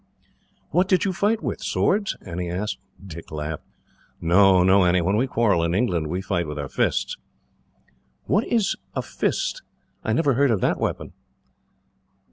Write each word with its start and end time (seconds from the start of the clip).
"What 0.71 0.87
did 0.87 1.05
you 1.05 1.13
fight 1.13 1.43
with 1.43 1.61
swords?" 1.61 2.17
Annie 2.21 2.49
asked. 2.49 2.79
Dick 3.05 3.29
laughed. 3.29 3.61
"No, 4.19 4.63
no, 4.63 4.83
Annie, 4.83 5.01
when 5.01 5.15
we 5.15 5.27
quarrel 5.27 5.63
in 5.63 5.75
England 5.75 6.07
we 6.07 6.21
fight 6.23 6.47
with 6.47 6.57
our 6.57 6.69
fists." 6.69 7.17
"What 8.23 8.47
is 8.47 8.75
a 8.95 9.03
fist? 9.03 9.61
I 10.03 10.13
never 10.13 10.33
heard 10.33 10.49
of 10.49 10.59
that 10.61 10.79
weapon." 10.79 11.13